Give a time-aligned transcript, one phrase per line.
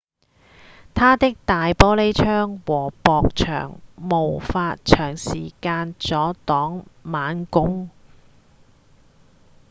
[0.95, 6.07] 它的大玻璃窗和薄牆無法長時間阻
[6.47, 7.91] 擋猛攻